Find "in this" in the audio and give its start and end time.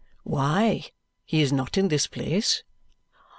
1.77-2.07